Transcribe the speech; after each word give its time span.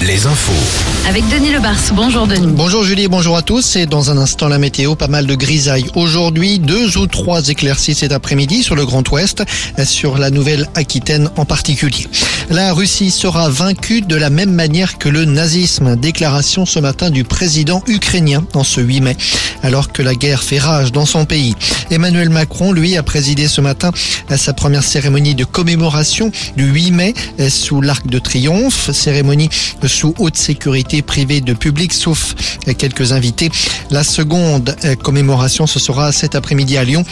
Les 0.00 0.24
infos. 0.26 0.52
Avec 1.06 1.28
Denis 1.28 1.52
Lebars. 1.52 1.92
Bonjour 1.92 2.26
Denis. 2.26 2.46
Bonjour 2.46 2.82
Julie, 2.82 3.08
bonjour 3.08 3.36
à 3.36 3.42
tous. 3.42 3.76
Et 3.76 3.84
dans 3.84 4.10
un 4.10 4.16
instant 4.16 4.48
la 4.48 4.58
météo, 4.58 4.94
pas 4.94 5.06
mal 5.06 5.26
de 5.26 5.34
grisailles. 5.34 5.84
Aujourd'hui, 5.94 6.58
deux 6.58 6.96
ou 6.96 7.06
trois 7.06 7.46
éclaircies 7.46 7.94
cet 7.94 8.12
après-midi 8.12 8.62
sur 8.62 8.74
le 8.74 8.86
Grand 8.86 9.06
Ouest, 9.10 9.42
sur 9.84 10.16
la 10.16 10.30
Nouvelle-Aquitaine 10.30 11.28
en 11.36 11.44
particulier. 11.44 12.06
La 12.48 12.72
Russie 12.72 13.10
sera 13.10 13.50
vaincue 13.50 14.00
de 14.00 14.16
la 14.16 14.30
même 14.30 14.52
manière 14.52 14.96
que 14.96 15.10
le 15.10 15.26
nazisme. 15.26 15.94
Déclaration 15.94 16.64
ce 16.64 16.78
matin 16.78 17.10
du 17.10 17.24
président 17.24 17.82
ukrainien 17.86 18.42
en 18.54 18.64
ce 18.64 18.80
8 18.80 19.00
mai, 19.02 19.16
alors 19.62 19.92
que 19.92 20.02
la 20.02 20.14
guerre 20.14 20.42
fait 20.42 20.58
rage 20.58 20.92
dans 20.92 21.06
son 21.06 21.24
pays. 21.24 21.54
Emmanuel 21.90 22.30
Macron, 22.30 22.72
lui, 22.72 22.96
a 22.96 23.02
présidé 23.02 23.48
ce 23.48 23.60
matin 23.60 23.90
sa 24.36 24.52
première 24.52 24.84
cérémonie 24.84 25.34
de 25.34 25.44
commémoration 25.44 26.30
du 26.56 26.64
8 26.64 26.90
mai 26.90 27.14
sous 27.48 27.80
l'Arc 27.80 28.06
de 28.06 28.18
Triomphe, 28.18 28.90
cérémonie 28.92 29.50
sous 29.86 30.14
haute 30.18 30.36
sécurité 30.36 31.02
privée 31.02 31.40
de 31.40 31.52
public, 31.52 31.92
sauf 31.92 32.34
quelques 32.78 33.12
invités. 33.12 33.50
La 33.90 34.04
seconde 34.04 34.76
commémoration, 35.02 35.66
ce 35.66 35.78
sera 35.78 36.12
cet 36.12 36.34
après-midi 36.34 36.76
à 36.76 36.84
Lyon 36.84 37.04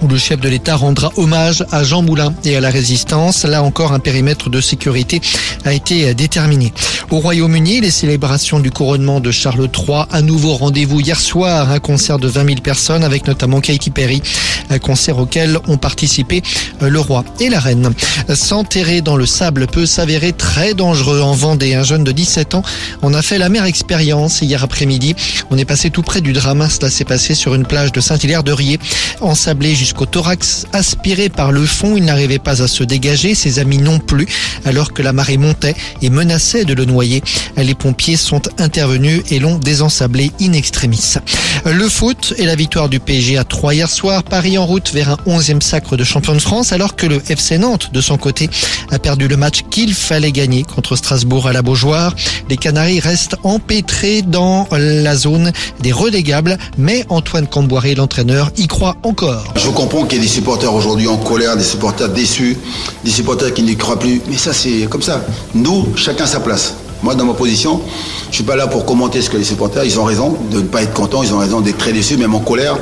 où 0.00 0.06
le 0.06 0.16
chef 0.16 0.38
de 0.38 0.48
l'État 0.48 0.76
rendra 0.76 1.10
hommage 1.16 1.64
à 1.72 1.82
Jean 1.82 2.02
Moulin 2.02 2.32
et 2.44 2.56
à 2.56 2.60
la 2.60 2.70
résistance. 2.70 3.44
Là 3.44 3.64
encore, 3.64 3.92
un 3.92 3.98
périmètre 3.98 4.48
de 4.48 4.60
sécurité 4.60 5.20
a 5.64 5.72
été 5.72 6.14
déterminé. 6.14 6.72
Au 7.10 7.20
Royaume-Uni, 7.20 7.80
les 7.80 7.90
célébrations 7.90 8.60
du 8.60 8.70
couronnement 8.70 9.20
de 9.20 9.30
Charles 9.30 9.70
III, 9.74 10.04
un 10.12 10.20
nouveau 10.20 10.52
rendez-vous 10.52 11.00
hier 11.00 11.18
soir, 11.18 11.70
un 11.70 11.78
concert 11.78 12.18
de 12.18 12.28
20 12.28 12.44
000 12.44 12.60
personnes 12.60 13.02
avec 13.02 13.26
notamment 13.26 13.62
Katy 13.62 13.88
Perry, 13.88 14.20
un 14.68 14.78
concert 14.78 15.16
auquel 15.18 15.58
ont 15.68 15.78
participé 15.78 16.42
le 16.82 17.00
roi 17.00 17.24
et 17.40 17.48
la 17.48 17.60
reine. 17.60 17.94
S'enterrer 18.34 19.00
dans 19.00 19.16
le 19.16 19.24
sable 19.24 19.68
peut 19.68 19.86
s'avérer 19.86 20.34
très 20.34 20.74
dangereux 20.74 21.22
en 21.22 21.32
Vendée. 21.32 21.74
Un 21.74 21.82
jeune 21.82 22.04
de 22.04 22.12
17 22.12 22.54
ans 22.54 22.62
en 23.00 23.14
a 23.14 23.22
fait 23.22 23.38
la 23.38 23.48
mère 23.48 23.64
expérience 23.64 24.42
hier 24.42 24.62
après-midi. 24.62 25.14
On 25.50 25.56
est 25.56 25.64
passé 25.64 25.88
tout 25.88 26.02
près 26.02 26.20
du 26.20 26.34
drame. 26.34 26.68
Cela 26.68 26.90
s'est 26.90 27.06
passé 27.06 27.34
sur 27.34 27.54
une 27.54 27.64
plage 27.64 27.90
de 27.90 28.02
Saint-Hilaire-de-Riez, 28.02 28.80
ensablé 29.22 29.74
jusqu'au 29.74 30.04
thorax, 30.04 30.66
aspiré 30.74 31.30
par 31.30 31.52
le 31.52 31.64
fond. 31.64 31.96
Il 31.96 32.04
n'arrivait 32.04 32.38
pas 32.38 32.60
à 32.60 32.68
se 32.68 32.84
dégager, 32.84 33.34
ses 33.34 33.60
amis 33.60 33.78
non 33.78 33.98
plus, 33.98 34.26
alors 34.66 34.92
que 34.92 35.00
la 35.00 35.14
marée 35.14 35.38
montait 35.38 35.74
et 36.02 36.10
menaçait 36.10 36.66
de 36.66 36.74
le 36.74 36.84
noyer. 36.84 36.97
Les 37.56 37.74
pompiers 37.74 38.16
sont 38.16 38.42
intervenus 38.58 39.22
et 39.30 39.38
l'ont 39.38 39.58
désensablé 39.58 40.32
in 40.40 40.52
extremis. 40.52 41.14
Le 41.64 41.88
foot 41.88 42.34
et 42.38 42.44
la 42.44 42.56
victoire 42.56 42.88
du 42.88 43.00
PSG 43.00 43.36
à 43.36 43.44
3 43.44 43.74
hier 43.74 43.90
soir. 43.90 44.22
Paris 44.22 44.58
en 44.58 44.66
route 44.66 44.92
vers 44.92 45.10
un 45.10 45.16
11e 45.26 45.60
sacre 45.60 45.96
de 45.96 46.04
champion 46.04 46.34
de 46.34 46.40
France, 46.40 46.72
alors 46.72 46.96
que 46.96 47.06
le 47.06 47.20
FC 47.28 47.58
Nantes, 47.58 47.90
de 47.92 48.00
son 48.00 48.16
côté, 48.16 48.48
a 48.90 48.98
perdu 48.98 49.28
le 49.28 49.36
match 49.36 49.62
qu'il 49.70 49.94
fallait 49.94 50.32
gagner 50.32 50.64
contre 50.64 50.96
Strasbourg 50.96 51.46
à 51.46 51.52
la 51.52 51.62
Beaujoire. 51.62 52.14
Les 52.48 52.56
Canaries 52.56 53.00
restent 53.00 53.36
empêtrés 53.42 54.22
dans 54.22 54.66
la 54.72 55.16
zone 55.16 55.52
des 55.80 55.92
relégables, 55.92 56.58
mais 56.76 57.04
Antoine 57.08 57.46
Camboiré, 57.46 57.94
l'entraîneur, 57.94 58.50
y 58.56 58.66
croit 58.66 58.96
encore. 59.02 59.54
Je 59.56 59.70
comprends 59.70 60.04
qu'il 60.04 60.18
y 60.18 60.20
ait 60.20 60.24
des 60.24 60.30
supporters 60.30 60.72
aujourd'hui 60.72 61.06
en 61.06 61.16
colère, 61.16 61.56
des 61.56 61.64
supporters 61.64 62.08
déçus, 62.08 62.56
des 63.04 63.10
supporters 63.10 63.52
qui 63.52 63.62
n'y 63.62 63.76
croient 63.76 63.98
plus. 63.98 64.20
Mais 64.28 64.36
ça, 64.36 64.52
c'est 64.52 64.86
comme 64.88 65.02
ça. 65.02 65.24
Nous, 65.54 65.88
chacun 65.96 66.26
sa 66.26 66.40
place. 66.40 66.74
Moi, 67.02 67.14
dans 67.14 67.24
ma 67.24 67.34
position, 67.34 67.80
je 68.30 68.34
suis 68.34 68.44
pas 68.44 68.56
là 68.56 68.66
pour 68.66 68.84
commenter 68.84 69.22
ce 69.22 69.30
que 69.30 69.36
les 69.36 69.44
supporters, 69.44 69.84
ils 69.84 69.98
ont 70.00 70.04
raison 70.04 70.36
de 70.50 70.58
ne 70.58 70.62
pas 70.62 70.82
être 70.82 70.94
contents, 70.94 71.22
ils 71.22 71.32
ont 71.32 71.38
raison 71.38 71.60
d'être 71.60 71.78
très 71.78 71.92
déçus, 71.92 72.16
même 72.16 72.34
en 72.34 72.40
colère. 72.40 72.76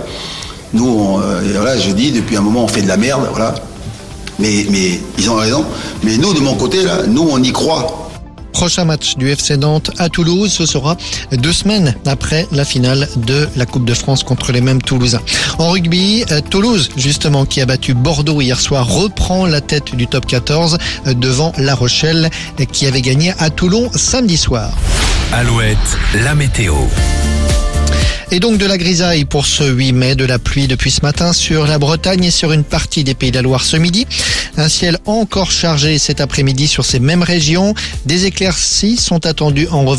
Nous, 0.72 1.18
euh, 1.18 1.76
je 1.78 1.90
dis, 1.92 2.12
depuis 2.12 2.36
un 2.36 2.40
moment, 2.40 2.64
on 2.64 2.68
fait 2.68 2.82
de 2.82 2.88
la 2.88 2.96
merde, 2.96 3.28
voilà. 3.30 3.54
Mais, 4.38 4.66
mais 4.70 5.00
ils 5.18 5.30
ont 5.30 5.36
raison. 5.36 5.64
Mais 6.02 6.16
nous, 6.16 6.34
de 6.34 6.40
mon 6.40 6.54
côté, 6.54 6.82
là, 6.82 7.02
nous, 7.06 7.26
on 7.30 7.42
y 7.42 7.52
croit. 7.52 8.05
Prochain 8.56 8.86
match 8.86 9.16
du 9.18 9.28
FC 9.28 9.58
Nantes 9.58 9.90
à 9.98 10.08
Toulouse, 10.08 10.50
ce 10.50 10.64
sera 10.64 10.96
deux 11.30 11.52
semaines 11.52 11.94
après 12.06 12.48
la 12.52 12.64
finale 12.64 13.06
de 13.16 13.46
la 13.54 13.66
Coupe 13.66 13.84
de 13.84 13.92
France 13.92 14.24
contre 14.24 14.50
les 14.50 14.62
mêmes 14.62 14.80
Toulousains. 14.80 15.20
En 15.58 15.68
rugby, 15.68 16.24
Toulouse, 16.48 16.88
justement, 16.96 17.44
qui 17.44 17.60
a 17.60 17.66
battu 17.66 17.92
Bordeaux 17.92 18.40
hier 18.40 18.58
soir, 18.58 18.88
reprend 18.88 19.44
la 19.44 19.60
tête 19.60 19.94
du 19.94 20.06
top 20.06 20.24
14 20.24 20.78
devant 21.04 21.52
La 21.58 21.74
Rochelle, 21.74 22.30
qui 22.72 22.86
avait 22.86 23.02
gagné 23.02 23.34
à 23.38 23.50
Toulon 23.50 23.90
samedi 23.94 24.38
soir. 24.38 24.70
Alouette, 25.32 25.76
la 26.14 26.34
météo. 26.34 26.76
Et 28.32 28.40
donc 28.40 28.58
de 28.58 28.66
la 28.66 28.76
grisaille 28.76 29.24
pour 29.24 29.46
ce 29.46 29.62
8 29.62 29.92
mai, 29.92 30.14
de 30.16 30.24
la 30.24 30.40
pluie 30.40 30.66
depuis 30.66 30.90
ce 30.90 31.02
matin 31.02 31.32
sur 31.32 31.64
la 31.64 31.78
Bretagne 31.78 32.24
et 32.24 32.30
sur 32.32 32.50
une 32.50 32.64
partie 32.64 33.04
des 33.04 33.14
Pays 33.14 33.30
de 33.30 33.36
la 33.36 33.42
Loire 33.42 33.62
ce 33.62 33.76
midi. 33.76 34.04
Un 34.58 34.68
ciel 34.70 34.98
encore 35.04 35.50
chargé 35.50 35.98
cet 35.98 36.20
après-midi 36.20 36.66
sur 36.66 36.84
ces 36.84 36.98
mêmes 36.98 37.22
régions. 37.22 37.74
Des 38.06 38.24
éclaircies 38.24 38.96
sont 38.96 39.26
attendues 39.26 39.68
en 39.68 39.84
revanche. 39.84 39.96